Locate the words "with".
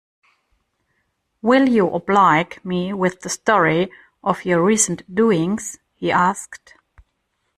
2.91-3.21